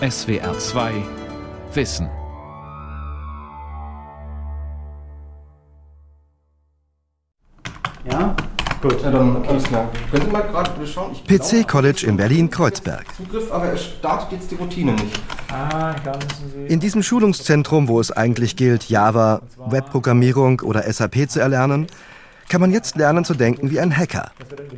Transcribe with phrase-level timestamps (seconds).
[0.00, 0.92] SWR 2
[1.72, 2.10] Wissen.
[8.04, 8.36] Ja?
[8.82, 9.02] Gut.
[9.02, 9.90] Ja, dann alles klar.
[10.10, 11.12] Können Sie mal gerade schauen?
[11.12, 13.06] Ich PC glaube, College in Berlin-Kreuzberg.
[13.16, 15.18] Zugriff, aber er startet jetzt die Routine nicht.
[15.48, 16.74] Ah, da müssen Sie.
[16.74, 21.86] In diesem Schulungszentrum, wo es eigentlich gilt, Java, Webprogrammierung oder SAP zu erlernen,
[22.50, 24.30] kann man jetzt lernen zu denken wie ein Hacker,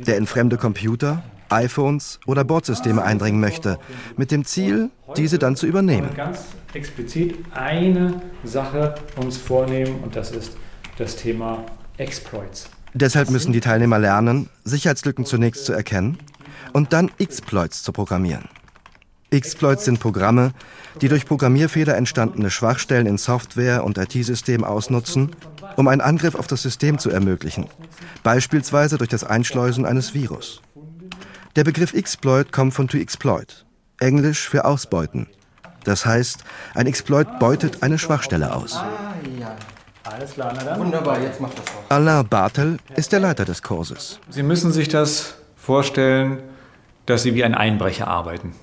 [0.07, 3.79] der in fremde Computer, iPhones oder Bordsysteme eindringen möchte,
[4.17, 6.09] mit dem Ziel, diese dann zu übernehmen.
[6.15, 10.57] ganz explizit eine Sache uns vornehmen und das ist
[10.97, 11.65] das Thema
[11.97, 12.69] Exploits.
[12.93, 16.17] Deshalb müssen die Teilnehmer lernen, Sicherheitslücken zunächst zu erkennen
[16.73, 18.45] und dann Exploits zu programmieren.
[19.31, 20.53] Exploits sind Programme,
[21.01, 25.35] die durch Programmierfehler entstandene Schwachstellen in Software und IT-Systemen ausnutzen,
[25.75, 27.67] um einen Angriff auf das System zu ermöglichen,
[28.23, 30.61] beispielsweise durch das Einschleusen eines Virus.
[31.55, 33.65] Der Begriff Exploit kommt von to exploit,
[33.99, 35.27] englisch für ausbeuten.
[35.83, 36.43] Das heißt,
[36.75, 38.75] ein Exploit beutet eine Schwachstelle aus.
[38.75, 39.55] Ah, ja.
[40.03, 40.79] Alles klar, na dann.
[40.79, 41.89] Wunderbar, jetzt macht das auch.
[41.89, 44.19] Alain Bartel ist der Leiter des Kurses.
[44.29, 46.39] Sie müssen sich das vorstellen,
[47.07, 48.53] dass Sie wie ein Einbrecher arbeiten.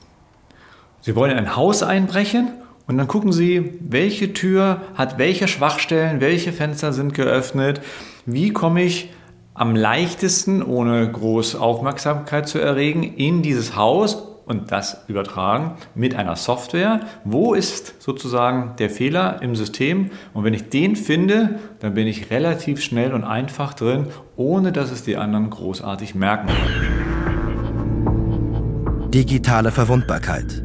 [1.00, 2.52] Sie wollen in ein Haus einbrechen
[2.86, 7.80] und dann gucken Sie, welche Tür hat welche Schwachstellen, welche Fenster sind geöffnet,
[8.26, 9.10] wie komme ich
[9.56, 16.36] am leichtesten, ohne groß Aufmerksamkeit zu erregen, in dieses Haus und das übertragen mit einer
[16.36, 17.00] Software.
[17.24, 20.10] Wo ist sozusagen der Fehler im System?
[20.34, 24.92] Und wenn ich den finde, dann bin ich relativ schnell und einfach drin, ohne dass
[24.92, 26.48] es die anderen großartig merken.
[29.08, 30.62] Digitale Verwundbarkeit.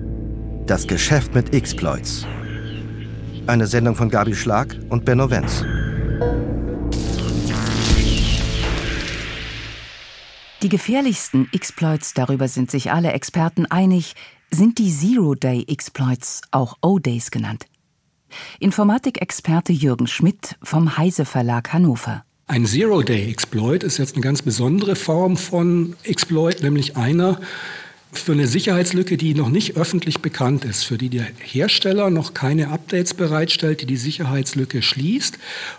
[0.67, 2.27] Das Geschäft mit Exploits.
[3.47, 5.65] Eine Sendung von Gabi Schlag und Benno Wenz.
[10.61, 14.13] Die gefährlichsten Exploits, darüber sind sich alle Experten einig,
[14.51, 17.65] sind die Zero-Day-Exploits, auch O-Days genannt.
[18.59, 22.23] Informatikexperte Jürgen Schmidt vom Heise Verlag Hannover.
[22.45, 27.39] Ein Zero-Day-Exploit ist jetzt eine ganz besondere Form von Exploit, nämlich einer
[28.13, 32.69] für eine Sicherheitslücke, die noch nicht öffentlich bekannt ist, für die der Hersteller noch keine
[32.69, 35.37] Updates bereitstellt, die die Sicherheitslücke schließt,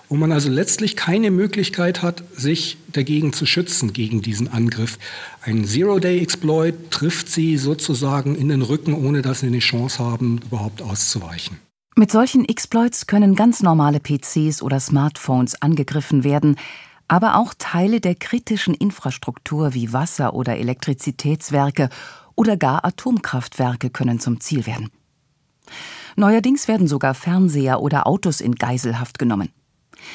[0.08, 4.98] wo man also letztlich keine Möglichkeit hat, sich dagegen zu schützen, gegen diesen Angriff.
[5.42, 10.82] Ein Zero-Day-Exploit trifft sie sozusagen in den Rücken, ohne dass sie eine Chance haben, überhaupt
[10.82, 11.58] auszuweichen.
[11.94, 16.56] Mit solchen Exploits können ganz normale PCs oder Smartphones angegriffen werden,
[17.06, 21.90] aber auch Teile der kritischen Infrastruktur wie Wasser- oder Elektrizitätswerke
[22.36, 24.90] oder gar Atomkraftwerke können zum Ziel werden.
[26.16, 29.50] Neuerdings werden sogar Fernseher oder Autos in Geiselhaft genommen.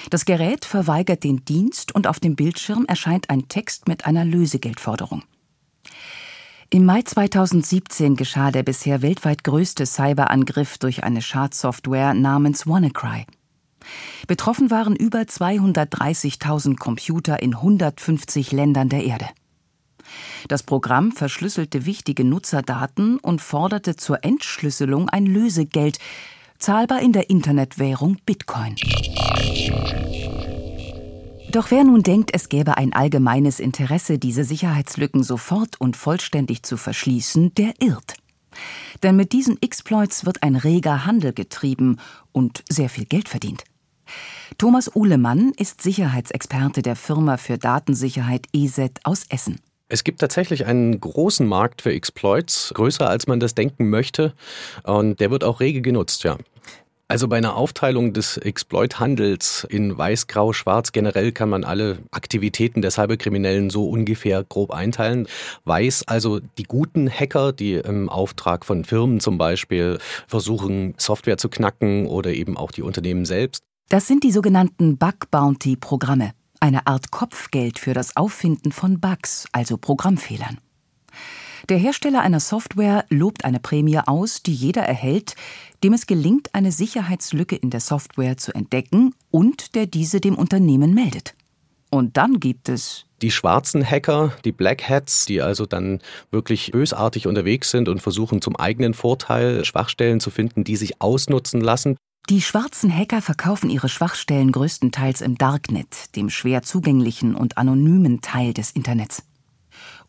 [0.10, 5.24] Das Gerät verweigert den Dienst und auf dem Bildschirm erscheint ein Text mit einer Lösegeldforderung.
[6.70, 13.26] Im Mai 2017 geschah der bisher weltweit größte Cyberangriff durch eine Schadsoftware namens WannaCry.
[14.28, 19.28] Betroffen waren über 230.000 Computer in 150 Ländern der Erde.
[20.48, 26.00] Das Programm verschlüsselte wichtige Nutzerdaten und forderte zur Entschlüsselung ein Lösegeld,
[26.60, 28.76] zahlbar in der Internetwährung Bitcoin.
[31.52, 36.78] Doch wer nun denkt, es gäbe ein allgemeines Interesse, diese Sicherheitslücken sofort und vollständig zu
[36.78, 38.16] verschließen, der irrt.
[39.04, 41.98] Denn mit diesen Exploits wird ein reger Handel getrieben
[42.32, 43.64] und sehr viel Geld verdient.
[44.58, 49.60] Thomas Uhlemann ist Sicherheitsexperte der Firma für Datensicherheit EZ aus Essen.
[49.90, 54.34] Es gibt tatsächlich einen großen Markt für Exploits, größer als man das denken möchte.
[54.84, 56.38] Und der wird auch rege genutzt, ja.
[57.10, 62.82] Also bei einer Aufteilung des Exploit-Handels in Weiß, Grau, Schwarz generell kann man alle Aktivitäten
[62.82, 65.26] der Cyberkriminellen so ungefähr grob einteilen.
[65.64, 71.48] Weiß also die guten Hacker, die im Auftrag von Firmen zum Beispiel versuchen, Software zu
[71.48, 73.64] knacken oder eben auch die Unternehmen selbst.
[73.88, 80.60] Das sind die sogenannten Bug-Bounty-Programme, eine Art Kopfgeld für das Auffinden von Bugs, also Programmfehlern.
[81.70, 85.36] Der Hersteller einer Software lobt eine Prämie aus, die jeder erhält,
[85.84, 90.94] dem es gelingt, eine Sicherheitslücke in der Software zu entdecken und der diese dem Unternehmen
[90.94, 91.36] meldet.
[91.90, 96.00] Und dann gibt es die schwarzen Hacker, die Black Hats, die also dann
[96.32, 101.62] wirklich bösartig unterwegs sind und versuchen zum eigenen Vorteil Schwachstellen zu finden, die sich ausnutzen
[101.62, 101.98] lassen.
[102.30, 108.54] Die schwarzen Hacker verkaufen ihre Schwachstellen größtenteils im Darknet, dem schwer zugänglichen und anonymen Teil
[108.54, 109.24] des Internets.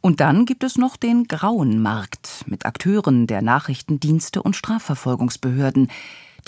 [0.01, 5.93] Und dann gibt es noch den grauen Markt mit Akteuren der Nachrichtendienste und Strafverfolgungsbehörden,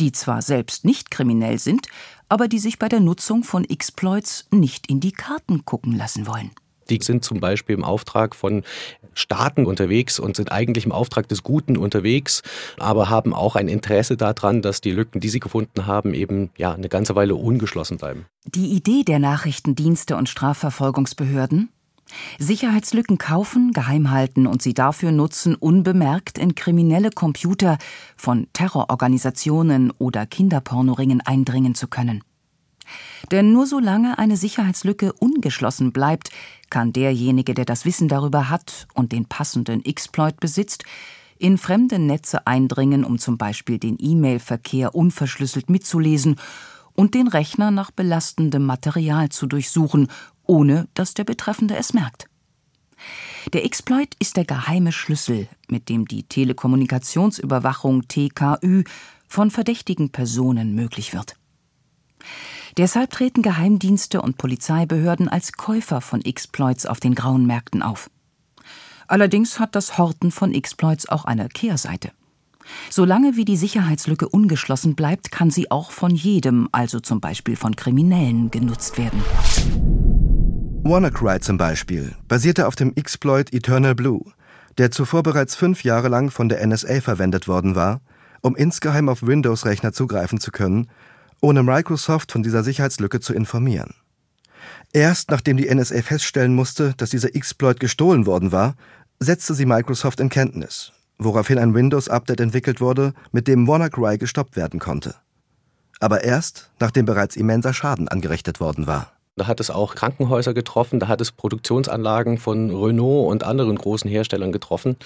[0.01, 1.87] die zwar selbst nicht kriminell sind,
[2.29, 6.51] aber die sich bei der Nutzung von Exploits nicht in die Karten gucken lassen wollen.
[6.91, 8.63] Die sind zum Beispiel im Auftrag von
[9.15, 12.43] Staaten unterwegs und sind eigentlich im Auftrag des Guten unterwegs,
[12.79, 16.73] aber haben auch ein Interesse daran, dass die Lücken, die sie gefunden haben, eben ja
[16.73, 18.27] eine ganze Weile ungeschlossen bleiben.
[18.45, 21.71] Die Idee der Nachrichtendienste und Strafverfolgungsbehörden?
[22.39, 27.79] Sicherheitslücken kaufen, geheim halten und sie dafür nutzen, unbemerkt in kriminelle Computer
[28.17, 32.23] von Terrororganisationen oder Kinderpornoringen eindringen zu können.
[33.31, 36.31] Denn nur solange eine Sicherheitslücke ungeschlossen bleibt,
[36.71, 40.85] kann derjenige, der das Wissen darüber hat und den passenden Exploit besitzt,
[41.39, 46.37] in fremde Netze eindringen, um zum Beispiel den E-Mail-Verkehr unverschlüsselt mitzulesen
[46.93, 50.09] und den Rechner nach belastendem Material zu durchsuchen,
[50.45, 52.27] ohne dass der Betreffende es merkt.
[53.55, 58.85] Der Exploit ist der geheime Schlüssel, mit dem die Telekommunikationsüberwachung TKÜ
[59.27, 61.37] von verdächtigen Personen möglich wird.
[62.77, 68.11] Deshalb treten Geheimdienste und Polizeibehörden als Käufer von Exploits auf den grauen Märkten auf.
[69.09, 72.13] Allerdings hat das Horten von Exploits auch eine Kehrseite.
[72.89, 77.75] Solange wie die Sicherheitslücke ungeschlossen bleibt, kann sie auch von jedem, also zum Beispiel von
[77.75, 79.23] Kriminellen, genutzt werden.
[80.85, 84.23] WannaCry zum Beispiel basierte auf dem Exploit Eternal Blue,
[84.79, 88.01] der zuvor bereits fünf Jahre lang von der NSA verwendet worden war,
[88.41, 90.89] um insgeheim auf Windows-Rechner zugreifen zu können
[91.41, 93.95] ohne Microsoft von dieser Sicherheitslücke zu informieren.
[94.93, 98.75] Erst nachdem die NSA feststellen musste, dass dieser Exploit gestohlen worden war,
[99.21, 104.81] setzte sie Microsoft in Kenntnis, woraufhin ein Windows-Update entwickelt wurde, mit dem WannaCry gestoppt werden
[104.81, 105.15] konnte.
[106.01, 109.13] Aber erst, nachdem bereits immenser Schaden angerichtet worden war.
[109.41, 114.11] Da hat es auch Krankenhäuser getroffen, da hat es Produktionsanlagen von Renault und anderen großen
[114.11, 114.97] Herstellern getroffen,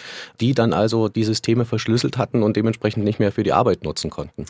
[0.40, 4.10] die dann also die Systeme verschlüsselt hatten und dementsprechend nicht mehr für die Arbeit nutzen
[4.10, 4.46] konnten.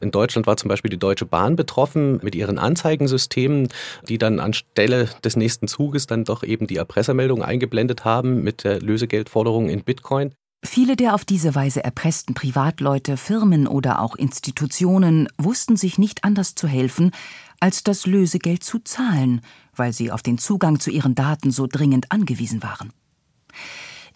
[0.00, 3.68] In Deutschland war zum Beispiel die Deutsche Bahn betroffen mit ihren Anzeigensystemen,
[4.08, 8.80] die dann anstelle des nächsten Zuges dann doch eben die Erpressermeldung eingeblendet haben mit der
[8.80, 10.32] Lösegeldforderung in Bitcoin.
[10.64, 16.56] Viele der auf diese Weise erpressten Privatleute, Firmen oder auch Institutionen wussten sich nicht anders
[16.56, 17.12] zu helfen,
[17.60, 19.40] als das Lösegeld zu zahlen,
[19.74, 22.92] weil sie auf den Zugang zu ihren Daten so dringend angewiesen waren.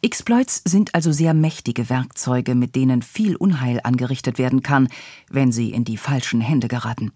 [0.02, 4.88] Exploits sind also sehr mächtige Werkzeuge, mit denen viel Unheil angerichtet werden kann,
[5.30, 7.12] wenn sie in die falschen Hände geraten.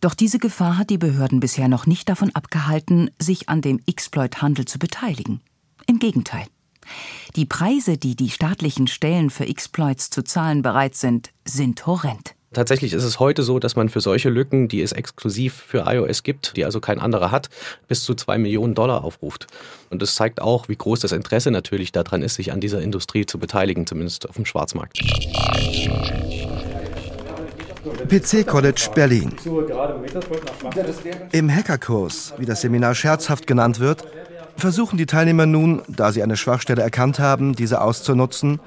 [0.00, 4.66] Doch diese Gefahr hat die Behörden bisher noch nicht davon abgehalten, sich an dem Exploit-Handel
[4.66, 5.40] zu beteiligen.
[5.86, 6.46] Im Gegenteil.
[7.36, 12.34] Die Preise, die die staatlichen Stellen für Exploits zu zahlen bereit sind, sind horrend.
[12.54, 16.22] Tatsächlich ist es heute so, dass man für solche Lücken, die es exklusiv für iOS
[16.22, 17.50] gibt, die also kein anderer hat,
[17.88, 19.46] bis zu zwei Millionen Dollar aufruft.
[19.90, 23.26] Und das zeigt auch, wie groß das Interesse natürlich daran ist, sich an dieser Industrie
[23.26, 24.98] zu beteiligen, zumindest auf dem Schwarzmarkt.
[28.08, 29.32] PC College Berlin.
[31.32, 34.04] Im Hackerkurs, wie das Seminar scherzhaft genannt wird,
[34.56, 38.60] versuchen die Teilnehmer nun, da sie eine Schwachstelle erkannt haben, diese auszunutzen,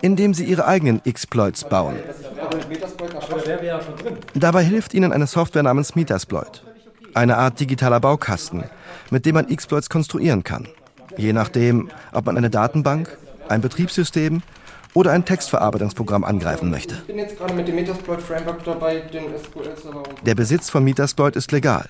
[0.00, 1.96] indem sie ihre eigenen Exploits bauen.
[4.34, 6.62] Dabei hilft ihnen eine Software namens Metasploit,
[7.14, 8.64] eine Art digitaler Baukasten,
[9.10, 10.68] mit dem man Exploits konstruieren kann,
[11.16, 13.16] je nachdem, ob man eine Datenbank,
[13.48, 14.42] ein Betriebssystem
[14.94, 16.96] oder ein Textverarbeitungsprogramm angreifen möchte.
[20.26, 21.88] Der Besitz von Metasploit ist legal.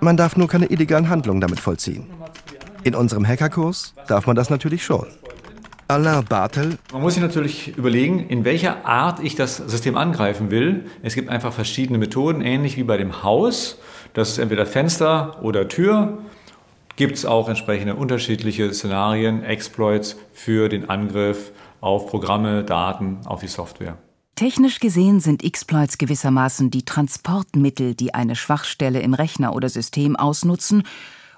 [0.00, 2.06] Man darf nur keine illegalen Handlungen damit vollziehen.
[2.84, 5.06] In unserem Hackerkurs darf man das natürlich schon.
[5.88, 6.78] Alain Bartel.
[6.92, 10.86] Man muss sich natürlich überlegen, in welcher Art ich das System angreifen will.
[11.02, 13.78] Es gibt einfach verschiedene Methoden, ähnlich wie bei dem Haus.
[14.12, 16.18] Das ist entweder Fenster oder Tür.
[16.96, 23.48] Gibt es auch entsprechende unterschiedliche Szenarien, Exploits für den Angriff auf Programme, Daten, auf die
[23.48, 23.96] Software.
[24.34, 30.82] Technisch gesehen sind Exploits gewissermaßen die Transportmittel, die eine Schwachstelle im Rechner oder System ausnutzen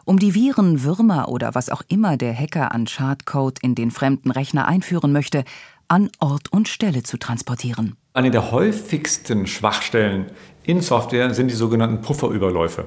[0.08, 4.30] um die Viren, Würmer oder was auch immer der Hacker an Schadcode in den fremden
[4.30, 5.44] Rechner einführen möchte,
[5.86, 7.94] an Ort und Stelle zu transportieren.
[8.14, 10.26] Eine der häufigsten Schwachstellen
[10.64, 12.86] in Software sind die sogenannten Pufferüberläufe.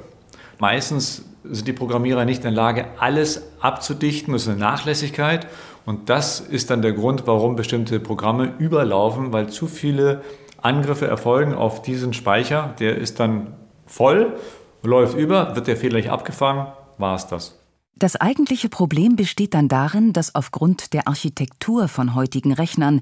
[0.58, 4.34] Meistens sind die Programmierer nicht in der Lage, alles abzudichten.
[4.34, 5.46] Das ist eine Nachlässigkeit.
[5.86, 10.24] Und das ist dann der Grund, warum bestimmte Programme überlaufen, weil zu viele
[10.60, 12.74] Angriffe erfolgen auf diesen Speicher.
[12.80, 13.54] Der ist dann
[13.86, 14.38] voll,
[14.82, 16.66] läuft über, wird der Fehler nicht abgefangen
[17.02, 17.56] war es das.
[17.96, 23.02] Das eigentliche Problem besteht dann darin, dass aufgrund der Architektur von heutigen Rechnern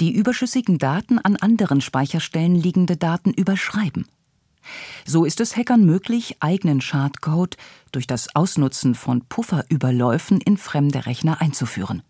[0.00, 4.06] die überschüssigen Daten an anderen Speicherstellen liegende Daten überschreiben.
[5.04, 7.56] So ist es Hackern möglich, eigenen Schadcode
[7.92, 12.02] durch das Ausnutzen von Pufferüberläufen in fremde Rechner einzuführen.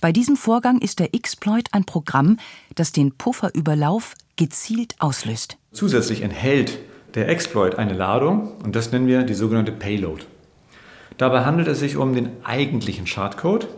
[0.00, 2.38] Bei diesem Vorgang ist der Exploit ein Programm,
[2.74, 5.56] das den Pufferüberlauf gezielt auslöst.
[5.72, 6.78] Zusätzlich enthält
[7.14, 10.24] der Exploit eine Ladung und das nennen wir die sogenannte Payload.
[11.18, 13.68] Dabei handelt es sich um den eigentlichen Schadcode,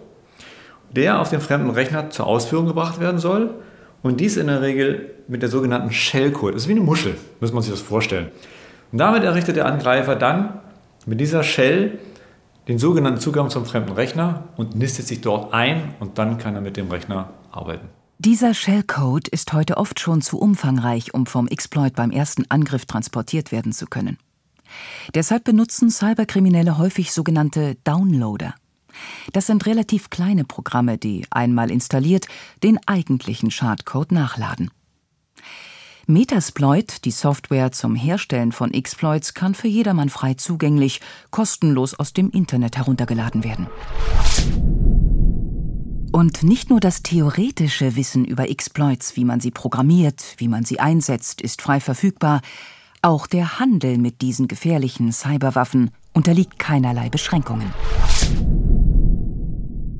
[0.90, 3.54] der auf dem fremden Rechner zur Ausführung gebracht werden soll.
[4.02, 6.54] Und dies in der Regel mit der sogenannten Shellcode.
[6.54, 8.28] Das ist wie eine Muschel, muss man sich das vorstellen.
[8.92, 10.60] Und damit errichtet der Angreifer dann
[11.06, 11.98] mit dieser Shell
[12.68, 16.60] den sogenannten Zugang zum fremden Rechner und nistet sich dort ein und dann kann er
[16.60, 17.88] mit dem Rechner arbeiten.
[18.18, 23.52] Dieser Shellcode ist heute oft schon zu umfangreich, um vom Exploit beim ersten Angriff transportiert
[23.52, 24.18] werden zu können.
[25.14, 28.54] Deshalb benutzen Cyberkriminelle häufig sogenannte Downloader.
[29.32, 32.26] Das sind relativ kleine Programme, die einmal installiert
[32.62, 34.70] den eigentlichen Schadcode nachladen.
[36.08, 41.00] Metasploit, die Software zum Herstellen von Exploits, kann für jedermann frei zugänglich,
[41.32, 43.66] kostenlos aus dem Internet heruntergeladen werden.
[46.12, 50.78] Und nicht nur das theoretische Wissen über Exploits, wie man sie programmiert, wie man sie
[50.78, 52.40] einsetzt, ist frei verfügbar,
[53.02, 57.72] auch der Handel mit diesen gefährlichen Cyberwaffen unterliegt keinerlei Beschränkungen.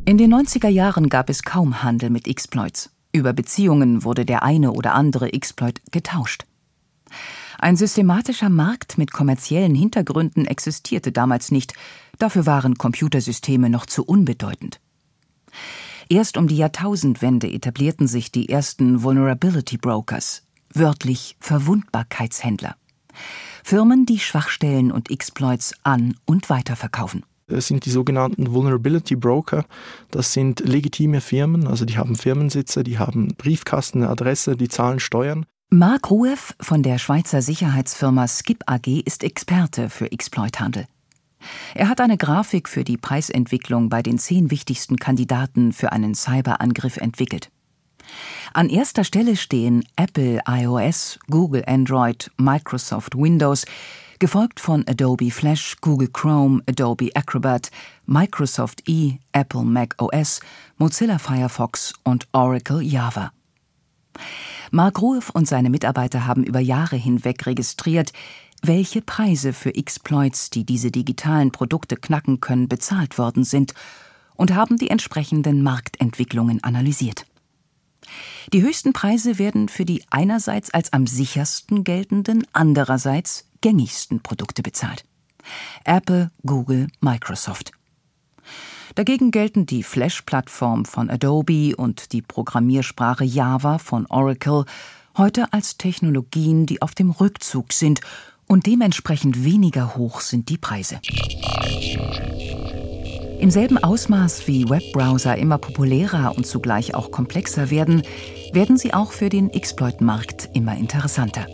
[0.04, 2.90] In den 90er Jahren gab es kaum Handel mit Exploits.
[3.12, 6.44] Über Beziehungen wurde der eine oder andere Exploit getauscht.
[7.58, 11.74] Ein systematischer Markt mit kommerziellen Hintergründen existierte damals nicht,
[12.18, 14.80] dafür waren Computersysteme noch zu unbedeutend.
[16.08, 22.76] Erst um die Jahrtausendwende etablierten sich die ersten Vulnerability Brokers, wörtlich Verwundbarkeitshändler.
[23.64, 27.25] Firmen, die Schwachstellen und Exploits an und weiterverkaufen.
[27.49, 29.64] Es sind die sogenannten Vulnerability Broker.
[30.11, 34.99] Das sind legitime Firmen, also die haben Firmensitze, die haben Briefkasten, eine Adresse, die zahlen
[34.99, 35.46] Steuern.
[35.70, 40.87] Mark Rueff von der Schweizer Sicherheitsfirma Skip AG ist Experte für Exploithandel.
[41.75, 46.96] Er hat eine Grafik für die Preisentwicklung bei den zehn wichtigsten Kandidaten für einen Cyberangriff
[46.96, 47.50] entwickelt.
[48.52, 53.64] An erster Stelle stehen Apple iOS, Google Android, Microsoft Windows,
[54.18, 57.70] gefolgt von Adobe Flash, Google Chrome, Adobe Acrobat,
[58.06, 60.40] Microsoft E, Apple Mac OS,
[60.78, 63.32] Mozilla Firefox und Oracle Java.
[64.70, 68.12] Mark Rueff und seine Mitarbeiter haben über Jahre hinweg registriert,
[68.62, 73.75] welche Preise für Exploits, die diese digitalen Produkte knacken können, bezahlt worden sind
[74.34, 77.26] und haben die entsprechenden Marktentwicklungen analysiert.
[78.52, 85.04] Die höchsten Preise werden für die einerseits als am sichersten geltenden, andererseits gängigsten Produkte bezahlt.
[85.84, 87.72] Apple, Google, Microsoft.
[88.94, 94.64] Dagegen gelten die Flash-Plattform von Adobe und die Programmiersprache Java von Oracle
[95.16, 98.00] heute als Technologien, die auf dem Rückzug sind
[98.46, 101.00] und dementsprechend weniger hoch sind die Preise.
[103.38, 108.02] Im selben Ausmaß wie Webbrowser immer populärer und zugleich auch komplexer werden,
[108.52, 111.46] werden sie auch für den Exploit-Markt immer interessanter.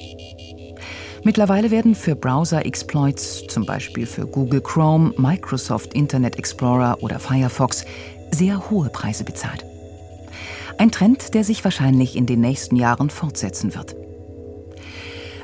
[1.24, 7.84] Mittlerweile werden für Browser-Exploits, zum Beispiel für Google Chrome, Microsoft Internet Explorer oder Firefox,
[8.30, 9.64] sehr hohe Preise bezahlt.
[10.78, 13.96] Ein Trend, der sich wahrscheinlich in den nächsten Jahren fortsetzen wird.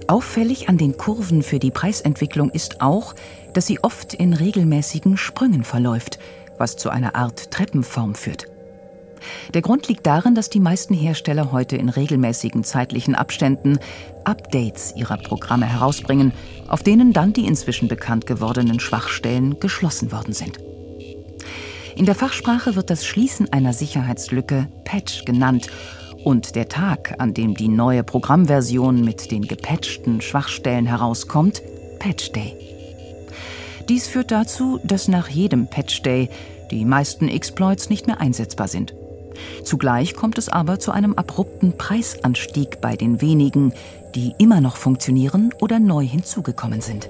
[0.08, 3.14] Auffällig an den Kurven für die Preisentwicklung ist auch,
[3.52, 6.18] dass sie oft in regelmäßigen Sprüngen verläuft,
[6.56, 8.46] was zu einer Art Treppenform führt.
[9.52, 13.80] Der Grund liegt darin, dass die meisten Hersteller heute in regelmäßigen zeitlichen Abständen
[14.24, 16.32] Updates ihrer Programme herausbringen,
[16.68, 20.58] auf denen dann die inzwischen bekannt gewordenen Schwachstellen geschlossen worden sind.
[21.96, 25.66] In der Fachsprache wird das Schließen einer Sicherheitslücke Patch genannt
[26.24, 31.62] und der Tag, an dem die neue Programmversion mit den gepatchten Schwachstellen herauskommt,
[31.98, 32.56] Patch Day.
[33.88, 36.28] Dies führt dazu, dass nach jedem Patch Day
[36.70, 38.94] die meisten Exploits nicht mehr einsetzbar sind.
[39.64, 43.72] Zugleich kommt es aber zu einem abrupten Preisanstieg bei den wenigen,
[44.14, 47.08] die immer noch funktionieren oder neu hinzugekommen sind.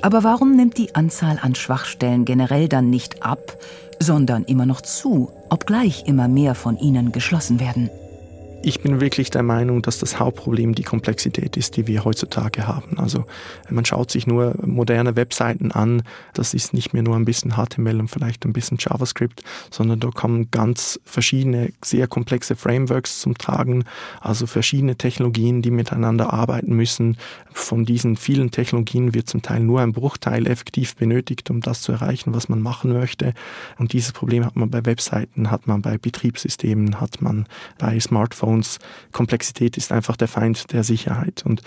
[0.00, 3.56] Aber warum nimmt die Anzahl an Schwachstellen generell dann nicht ab,
[3.98, 7.90] sondern immer noch zu, obgleich immer mehr von ihnen geschlossen werden?
[8.60, 12.98] Ich bin wirklich der Meinung, dass das Hauptproblem die Komplexität ist, die wir heutzutage haben.
[12.98, 13.24] Also
[13.70, 16.02] man schaut sich nur moderne Webseiten an,
[16.34, 20.10] das ist nicht mehr nur ein bisschen HTML und vielleicht ein bisschen JavaScript, sondern da
[20.10, 23.84] kommen ganz verschiedene, sehr komplexe Frameworks zum Tragen,
[24.20, 27.16] also verschiedene Technologien, die miteinander arbeiten müssen.
[27.52, 31.92] Von diesen vielen Technologien wird zum Teil nur ein Bruchteil effektiv benötigt, um das zu
[31.92, 33.34] erreichen, was man machen möchte.
[33.78, 37.46] Und dieses Problem hat man bei Webseiten, hat man bei Betriebssystemen, hat man
[37.78, 38.78] bei Smartphones Smartphones.
[39.12, 41.44] Komplexität ist einfach der Feind der Sicherheit.
[41.44, 41.62] Und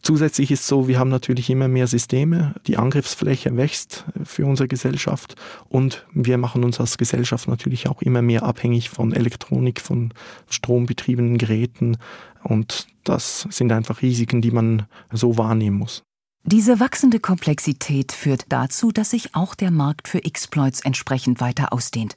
[0.00, 5.34] Zusätzlich ist so, wir haben natürlich immer mehr Systeme, die Angriffsfläche wächst für unsere Gesellschaft
[5.68, 10.14] und wir machen uns als Gesellschaft natürlich auch immer mehr abhängig von Elektronik, von
[10.48, 11.96] strombetriebenen Geräten
[12.44, 16.04] und das sind einfach Risiken, die man so wahrnehmen muss.
[16.44, 22.16] Diese wachsende Komplexität führt dazu, dass sich auch der Markt für Exploits entsprechend weiter ausdehnt.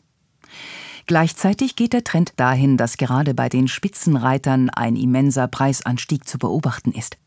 [1.06, 6.92] Gleichzeitig geht der Trend dahin, dass gerade bei den Spitzenreitern ein immenser Preisanstieg zu beobachten
[6.92, 7.18] ist.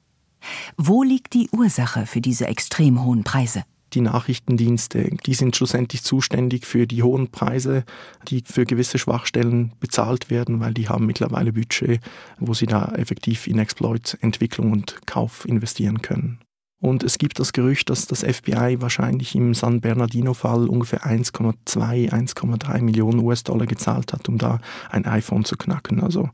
[0.76, 3.64] Wo liegt die Ursache für diese extrem hohen Preise?
[3.94, 7.84] die Nachrichtendienste, die sind schlussendlich zuständig für die hohen Preise,
[8.28, 12.00] die für gewisse Schwachstellen bezahlt werden, weil die haben mittlerweile Budget,
[12.38, 16.43] wo sie da effektiv in Exploit, Entwicklung und Kauf investieren können.
[16.80, 22.82] Und es gibt das Gerücht, dass das FBI wahrscheinlich im San Bernardino-Fall ungefähr 1,2, 1,3
[22.82, 26.02] Millionen US-Dollar gezahlt hat, um da ein iPhone zu knacken.
[26.02, 26.28] Also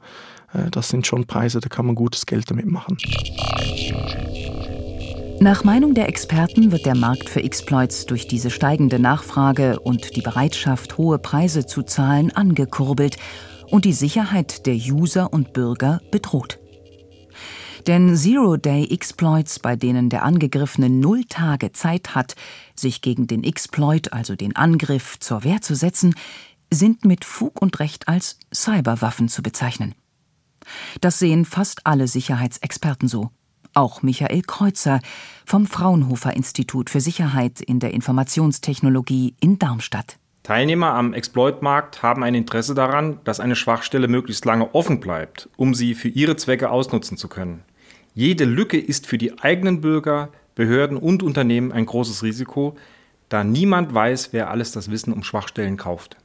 [0.52, 2.96] äh, das sind schon Preise, da kann man gutes Geld damit machen.
[5.42, 10.20] Nach Meinung der Experten wird der Markt für Exploits durch diese steigende Nachfrage und die
[10.20, 13.16] Bereitschaft, hohe Preise zu zahlen, angekurbelt
[13.70, 16.58] und die Sicherheit der User und Bürger bedroht.
[17.86, 22.34] Denn Zero-Day-Exploits, bei denen der Angegriffene null Tage Zeit hat,
[22.74, 26.14] sich gegen den Exploit, also den Angriff, zur Wehr zu setzen,
[26.70, 29.94] sind mit Fug und Recht als Cyberwaffen zu bezeichnen.
[31.00, 33.30] Das sehen fast alle Sicherheitsexperten so
[33.74, 35.00] auch Michael Kreuzer
[35.44, 40.18] vom Fraunhofer Institut für Sicherheit in der Informationstechnologie in Darmstadt.
[40.42, 45.74] Teilnehmer am Exploit-Markt haben ein Interesse daran, dass eine Schwachstelle möglichst lange offen bleibt, um
[45.74, 47.62] sie für ihre Zwecke ausnutzen zu können.
[48.14, 52.76] Jede Lücke ist für die eigenen Bürger, Behörden und Unternehmen ein großes Risiko,
[53.28, 56.16] da niemand weiß, wer alles das Wissen um Schwachstellen kauft.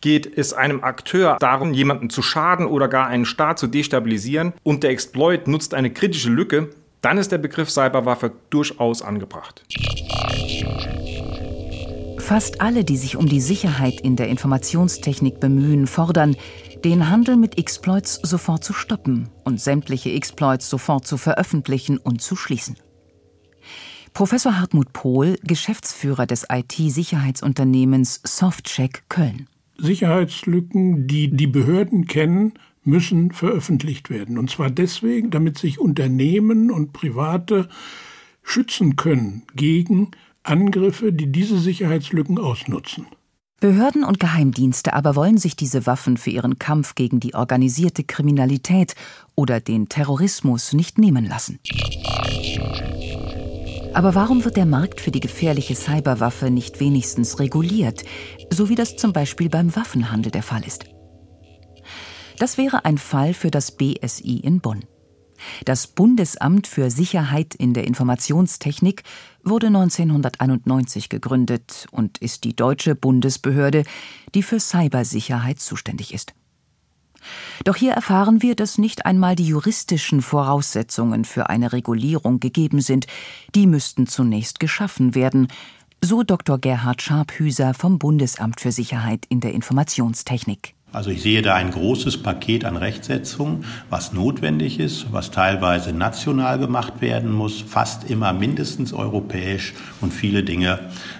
[0.00, 4.82] Geht es einem Akteur darum, jemanden zu schaden oder gar einen Staat zu destabilisieren und
[4.82, 6.70] der Exploit nutzt eine kritische Lücke,
[7.02, 9.62] dann ist der Begriff Cyberwaffe durchaus angebracht.
[12.18, 16.34] Fast alle, die sich um die Sicherheit in der Informationstechnik bemühen, fordern,
[16.84, 22.36] den Handel mit Exploits sofort zu stoppen und sämtliche Exploits sofort zu veröffentlichen und zu
[22.36, 22.76] schließen.
[24.12, 29.46] Professor Hartmut Pohl, Geschäftsführer des IT-Sicherheitsunternehmens Softcheck Köln.
[29.76, 34.38] Sicherheitslücken, die die Behörden kennen, müssen veröffentlicht werden.
[34.38, 37.68] Und zwar deswegen, damit sich Unternehmen und Private
[38.42, 43.06] schützen können gegen Angriffe, die diese Sicherheitslücken ausnutzen.
[43.58, 48.94] Behörden und Geheimdienste aber wollen sich diese Waffen für ihren Kampf gegen die organisierte Kriminalität
[49.34, 51.58] oder den Terrorismus nicht nehmen lassen.
[53.94, 58.04] Aber warum wird der Markt für die gefährliche Cyberwaffe nicht wenigstens reguliert,
[58.52, 60.84] so wie das zum Beispiel beim Waffenhandel der Fall ist?
[62.38, 64.84] Das wäre ein Fall für das BSI in Bonn.
[65.64, 69.02] Das Bundesamt für Sicherheit in der Informationstechnik
[69.42, 73.84] wurde 1991 gegründet und ist die deutsche Bundesbehörde,
[74.34, 76.34] die für Cybersicherheit zuständig ist.
[77.64, 83.06] Doch hier erfahren wir, dass nicht einmal die juristischen Voraussetzungen für eine Regulierung gegeben sind,
[83.54, 85.48] die müssten zunächst geschaffen werden,
[86.02, 86.58] so Dr.
[86.58, 90.75] Gerhard Scharphüser vom Bundesamt für Sicherheit in der Informationstechnik.
[90.96, 96.58] Also ich sehe da ein großes Paket an Rechtsetzung, was notwendig ist, was teilweise national
[96.58, 100.78] gemacht werden muss, fast immer mindestens europäisch und viele Dinge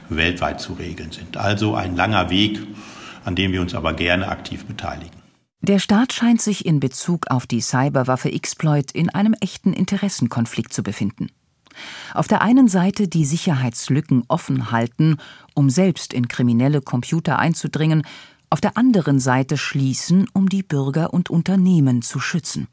[0.08, 1.36] weltweit zu regeln sind.
[1.36, 2.58] Also ein langer Weg,
[3.26, 5.20] an dem wir uns aber gerne aktiv beteiligen.
[5.60, 10.82] Der Staat scheint sich in Bezug auf die Cyberwaffe Exploit in einem echten Interessenkonflikt zu
[10.82, 11.28] befinden.
[12.14, 15.18] Auf der einen Seite die Sicherheitslücken offen halten,
[15.52, 18.04] um selbst in kriminelle Computer einzudringen,
[18.50, 22.68] auf der anderen Seite schließen, um die Bürger und Unternehmen zu schützen.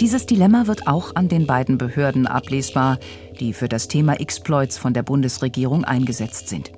[0.00, 2.98] Dieses Dilemma wird auch an den beiden Behörden ablesbar,
[3.40, 6.72] die für das Thema Exploits von der Bundesregierung eingesetzt sind.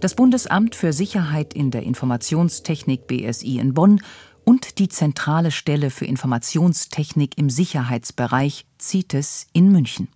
[0.00, 4.02] Das Bundesamt für Sicherheit in der Informationstechnik BSI in Bonn
[4.44, 10.08] und die Zentrale Stelle für Informationstechnik im Sicherheitsbereich CITES in München.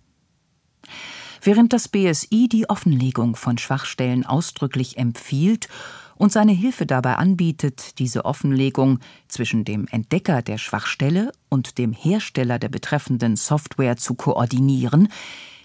[1.43, 5.69] Während das BSI die Offenlegung von Schwachstellen ausdrücklich empfiehlt
[6.15, 12.59] und seine Hilfe dabei anbietet, diese Offenlegung zwischen dem Entdecker der Schwachstelle und dem Hersteller
[12.59, 15.07] der betreffenden Software zu koordinieren,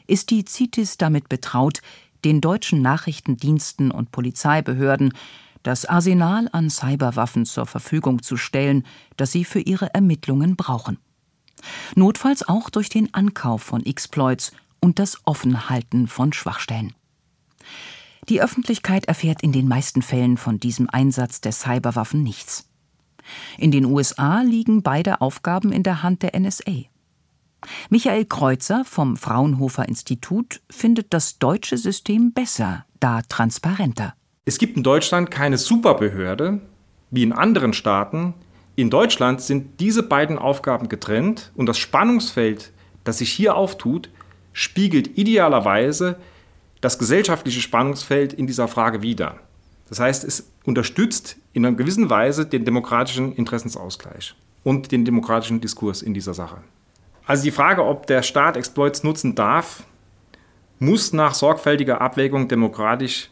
[0.06, 1.82] ist die CITES damit betraut,
[2.24, 5.12] den deutschen Nachrichtendiensten und Polizeibehörden
[5.62, 8.86] das Arsenal an Cyberwaffen zur Verfügung zu stellen,
[9.18, 10.98] das sie für ihre Ermittlungen brauchen.
[11.94, 14.52] Notfalls auch durch den Ankauf von Exploits
[14.86, 16.94] und das Offenhalten von Schwachstellen.
[18.28, 22.70] Die Öffentlichkeit erfährt in den meisten Fällen von diesem Einsatz der Cyberwaffen nichts.
[23.58, 26.84] In den USA liegen beide Aufgaben in der Hand der NSA.
[27.90, 34.14] Michael Kreuzer vom Fraunhofer Institut findet das deutsche System besser, da transparenter.
[34.44, 36.60] Es gibt in Deutschland keine Superbehörde,
[37.10, 38.34] wie in anderen Staaten,
[38.76, 42.72] In Deutschland sind diese beiden Aufgaben getrennt und das Spannungsfeld,
[43.02, 44.10] das sich hier auftut,
[44.56, 46.16] spiegelt idealerweise
[46.80, 49.36] das gesellschaftliche Spannungsfeld in dieser Frage wider.
[49.90, 56.00] Das heißt, es unterstützt in einer gewissen Weise den demokratischen Interessensausgleich und den demokratischen Diskurs
[56.00, 56.56] in dieser Sache.
[57.26, 59.84] Also die Frage, ob der Staat Exploits nutzen darf,
[60.78, 63.28] muss nach sorgfältiger Abwägung demokratisch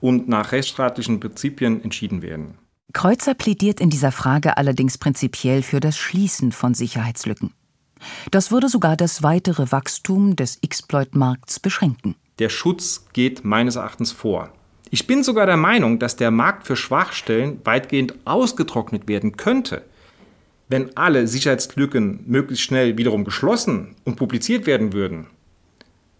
[0.00, 2.56] und nach rechtsstaatlichen Prinzipien entschieden werden.
[2.94, 7.52] Kreuzer plädiert in dieser Frage allerdings prinzipiell für das Schließen von Sicherheitslücken.
[8.30, 12.14] Das würde sogar das weitere Wachstum des Exploit-Markts beschränken.
[12.38, 14.50] Der Schutz geht meines Erachtens vor.
[14.90, 19.82] Ich bin sogar der Meinung, dass der Markt für Schwachstellen weitgehend ausgetrocknet werden könnte.
[20.68, 25.26] Wenn alle Sicherheitslücken möglichst schnell wiederum geschlossen und publiziert werden würden,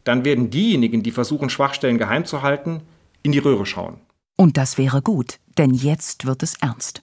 [0.05, 2.83] dann werden diejenigen, die versuchen, Schwachstellen geheim zu halten,
[3.23, 4.01] in die Röhre schauen.
[4.37, 7.03] Und das wäre gut, denn jetzt wird es ernst.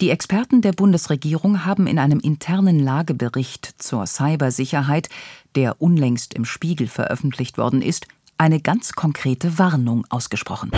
[0.00, 5.08] Die Experten der Bundesregierung haben in einem internen Lagebericht zur Cybersicherheit,
[5.54, 8.06] der unlängst im Spiegel veröffentlicht worden ist,
[8.38, 10.70] eine ganz konkrete Warnung ausgesprochen.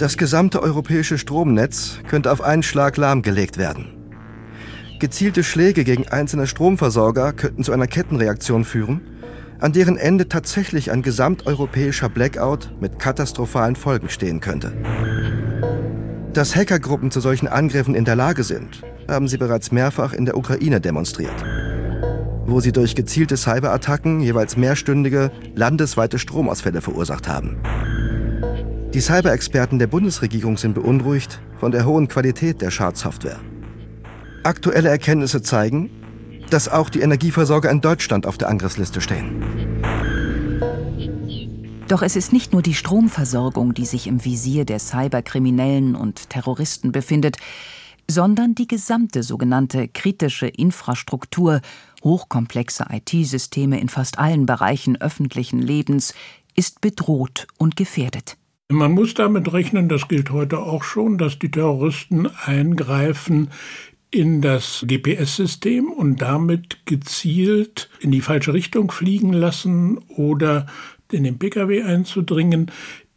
[0.00, 4.00] Das gesamte europäische Stromnetz könnte auf einen Schlag lahmgelegt werden.
[4.98, 9.02] Gezielte Schläge gegen einzelne Stromversorger könnten zu einer Kettenreaktion führen,
[9.60, 14.72] an deren Ende tatsächlich ein gesamteuropäischer Blackout mit katastrophalen Folgen stehen könnte.
[16.32, 20.36] Dass Hackergruppen zu solchen Angriffen in der Lage sind, haben sie bereits mehrfach in der
[20.36, 21.44] Ukraine demonstriert,
[22.46, 27.56] wo sie durch gezielte Cyberattacken jeweils mehrstündige, landesweite Stromausfälle verursacht haben.
[28.94, 33.38] Die Cyber-Experten der Bundesregierung sind beunruhigt von der hohen Qualität der Schadsoftware.
[34.42, 35.90] Aktuelle Erkenntnisse zeigen,
[36.50, 39.42] dass auch die Energieversorger in Deutschland auf der Angriffsliste stehen.
[41.88, 46.92] Doch es ist nicht nur die Stromversorgung, die sich im Visier der Cyberkriminellen und Terroristen
[46.92, 47.36] befindet,
[48.08, 51.60] sondern die gesamte sogenannte kritische Infrastruktur,
[52.04, 56.14] hochkomplexe IT-Systeme in fast allen Bereichen öffentlichen Lebens,
[56.54, 58.36] ist bedroht und gefährdet.
[58.68, 63.50] Man muss damit rechnen, das gilt heute auch schon, dass die Terroristen eingreifen
[64.10, 70.66] in das GPS-System und damit gezielt in die falsche Richtung fliegen lassen oder
[71.12, 72.70] in den Pkw einzudringen,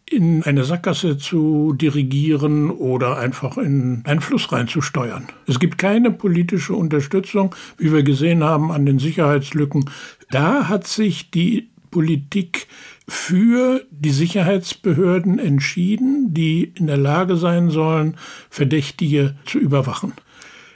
[0.10, 5.28] in eine Sackgasse zu dirigieren oder einfach in einen Fluss reinzusteuern.
[5.48, 9.90] Es gibt keine politische Unterstützung, wie wir gesehen haben an den Sicherheitslücken.
[10.30, 12.68] Da hat sich die Politik
[13.08, 18.18] für die Sicherheitsbehörden entschieden, die in der Lage sein sollen,
[18.50, 20.14] Verdächtige zu überwachen.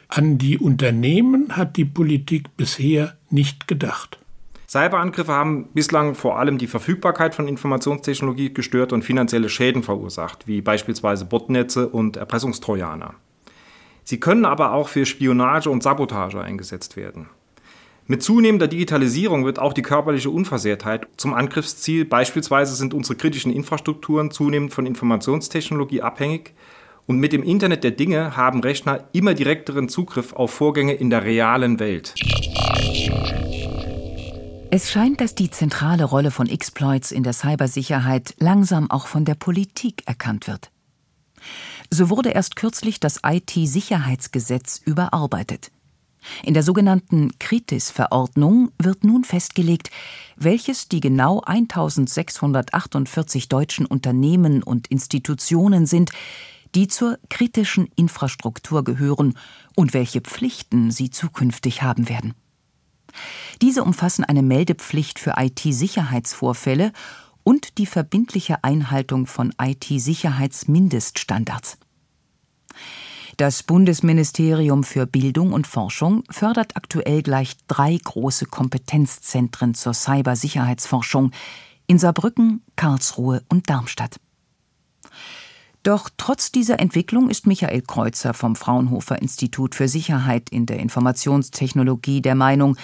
[0.09, 4.19] An die Unternehmen hat die Politik bisher nicht gedacht.
[4.69, 10.61] Cyberangriffe haben bislang vor allem die Verfügbarkeit von Informationstechnologie gestört und finanzielle Schäden verursacht, wie
[10.61, 13.15] beispielsweise Botnetze und Erpressungstrojaner.
[14.03, 17.29] Sie können aber auch für Spionage und Sabotage eingesetzt werden.
[18.09, 22.05] Mit zunehmender Digitalisierung wird auch die körperliche Unversehrtheit zum Angriffsziel.
[22.05, 26.53] Beispielsweise sind unsere kritischen Infrastrukturen zunehmend von Informationstechnologie abhängig.
[27.07, 31.23] Und mit dem Internet der Dinge haben Rechner immer direkteren Zugriff auf Vorgänge in der
[31.23, 32.13] realen Welt.
[34.69, 39.35] Es scheint, dass die zentrale Rolle von Exploits in der Cybersicherheit langsam auch von der
[39.35, 40.69] Politik erkannt wird.
[41.89, 45.71] So wurde erst kürzlich das IT-Sicherheitsgesetz überarbeitet.
[46.43, 49.91] In der sogenannten Kritis-Verordnung wird nun festgelegt,
[50.35, 56.11] welches die genau 1648 deutschen Unternehmen und Institutionen sind,
[56.77, 59.35] die zur kritischen Infrastruktur gehören
[59.75, 62.35] und welche Pflichten sie zukünftig haben werden.
[63.63, 66.91] Diese umfassen eine Meldepflicht für IT-Sicherheitsvorfälle
[67.43, 71.79] und die verbindliche Einhaltung von IT-Sicherheitsmindeststandards.
[73.37, 81.31] Das Bundesministerium für Bildung und Forschung fördert aktuell gleich drei große Kompetenzzentren zur Cybersicherheitsforschung
[81.87, 84.19] in Saarbrücken, Karlsruhe und Darmstadt.
[85.83, 92.21] Doch trotz dieser Entwicklung ist Michael Kreuzer vom Fraunhofer Institut für Sicherheit in der Informationstechnologie
[92.21, 92.77] der Meinung,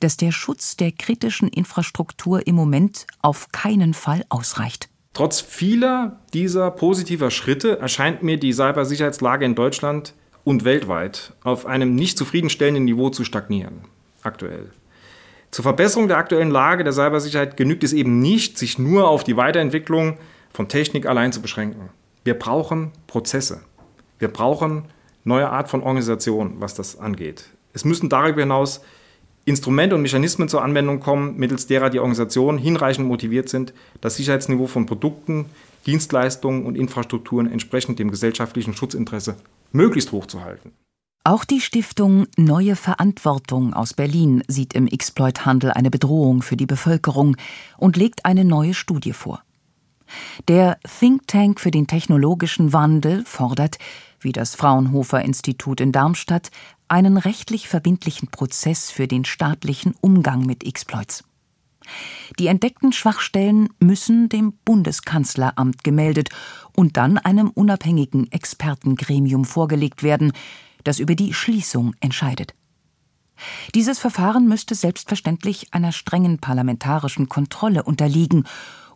[0.00, 4.88] dass der Schutz der kritischen Infrastruktur im Moment auf keinen Fall ausreicht.
[5.14, 11.94] Trotz vieler dieser positiver Schritte erscheint mir die Cybersicherheitslage in Deutschland und weltweit auf einem
[11.94, 13.82] nicht zufriedenstellenden Niveau zu stagnieren.
[14.22, 14.70] Aktuell.
[15.50, 19.36] Zur Verbesserung der aktuellen Lage der Cybersicherheit genügt es eben nicht, sich nur auf die
[19.36, 20.16] Weiterentwicklung
[20.50, 21.90] von Technik allein zu beschränken.
[22.24, 23.62] Wir brauchen Prozesse.
[24.18, 24.84] Wir brauchen
[25.24, 27.46] neue Art von Organisation, was das angeht.
[27.72, 28.80] Es müssen darüber hinaus
[29.44, 34.68] Instrumente und Mechanismen zur Anwendung kommen, mittels derer die Organisationen hinreichend motiviert sind, das Sicherheitsniveau
[34.68, 35.46] von Produkten,
[35.84, 39.36] Dienstleistungen und Infrastrukturen entsprechend dem gesellschaftlichen Schutzinteresse
[39.72, 40.72] möglichst hoch zu halten.
[41.24, 47.36] Auch die Stiftung Neue Verantwortung aus Berlin sieht im Exploithandel eine Bedrohung für die Bevölkerung
[47.78, 49.42] und legt eine neue Studie vor.
[50.48, 53.78] Der Think Tank für den technologischen Wandel fordert,
[54.20, 56.50] wie das Fraunhofer Institut in Darmstadt,
[56.88, 61.24] einen rechtlich verbindlichen Prozess für den staatlichen Umgang mit Exploits.
[62.38, 66.28] Die entdeckten Schwachstellen müssen dem Bundeskanzleramt gemeldet
[66.76, 70.32] und dann einem unabhängigen Expertengremium vorgelegt werden,
[70.84, 72.54] das über die Schließung entscheidet.
[73.74, 78.44] Dieses Verfahren müsste selbstverständlich einer strengen parlamentarischen Kontrolle unterliegen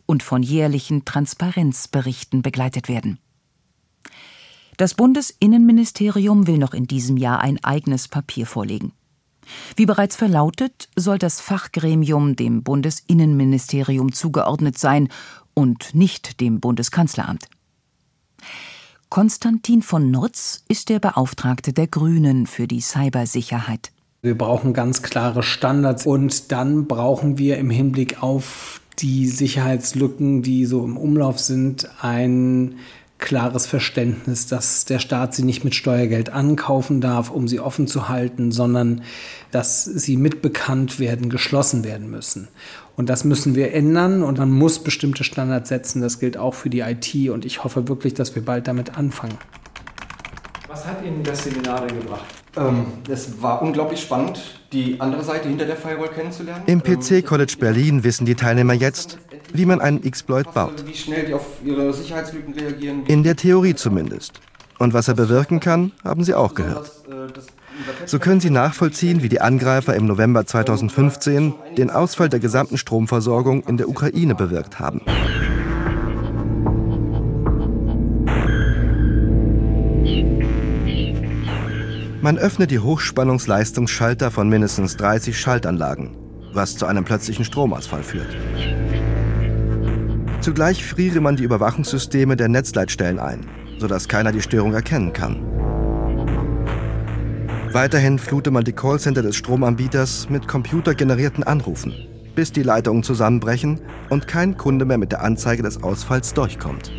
[0.07, 3.19] und von jährlichen Transparenzberichten begleitet werden.
[4.77, 8.93] Das Bundesinnenministerium will noch in diesem Jahr ein eigenes Papier vorlegen.
[9.77, 15.09] Wie bereits verlautet, soll das Fachgremium dem Bundesinnenministerium zugeordnet sein
[15.55, 17.49] und nicht dem Bundeskanzleramt.
[19.09, 23.93] Konstantin von Nutz ist der Beauftragte der Grünen für die Cybersicherheit.
[24.21, 30.65] Wir brauchen ganz klare Standards und dann brauchen wir im Hinblick auf die Sicherheitslücken, die
[30.65, 32.77] so im Umlauf sind, ein
[33.19, 38.09] klares Verständnis, dass der Staat sie nicht mit Steuergeld ankaufen darf, um sie offen zu
[38.09, 39.03] halten, sondern
[39.51, 42.49] dass sie mit bekannt werden, geschlossen werden müssen.
[42.95, 46.03] Und das müssen wir ändern und man muss bestimmte Standards setzen.
[46.03, 49.39] Das gilt auch für die IT und ich hoffe wirklich, dass wir bald damit anfangen.
[50.77, 52.27] Was hat Ihnen das Seminar denn gebracht?
[52.55, 56.65] Ähm, es war unglaublich spannend, die andere Seite hinter der Firewall kennenzulernen.
[56.67, 59.17] Im PC College Berlin wissen die Teilnehmer jetzt,
[59.55, 60.87] wie man einen Exploit baut.
[60.87, 63.07] Wie schnell die auf ihre Sicherheitslücken reagieren.
[63.07, 64.43] In der Theorie zumindest.
[64.79, 66.93] Und was er bewirken kann, haben sie auch gehört.
[68.05, 73.63] So können sie nachvollziehen, wie die Angreifer im November 2015 den Ausfall der gesamten Stromversorgung
[73.63, 75.01] in der Ukraine bewirkt haben.
[82.27, 86.17] Man öffnet die Hochspannungsleistungsschalter von mindestens 30 Schaltanlagen,
[86.53, 88.37] was zu einem plötzlichen Stromausfall führt.
[90.41, 93.47] Zugleich friere man die Überwachungssysteme der Netzleitstellen ein,
[93.79, 95.37] sodass keiner die Störung erkennen kann.
[97.71, 101.95] Weiterhin flute man die Callcenter des Stromanbieters mit computergenerierten Anrufen,
[102.35, 106.91] bis die Leitungen zusammenbrechen und kein Kunde mehr mit der Anzeige des Ausfalls durchkommt.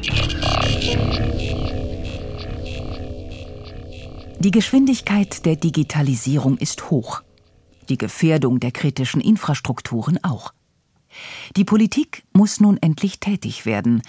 [4.40, 7.24] Die Geschwindigkeit der Digitalisierung ist hoch.
[7.90, 10.54] Die Gefährdung der kritischen Infrastrukturen auch.
[11.56, 14.04] Die Politik muss nun endlich tätig werden.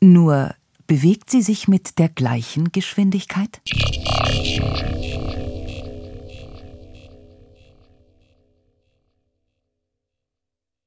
[0.00, 0.54] Nur
[0.86, 3.60] bewegt sie sich mit der gleichen Geschwindigkeit?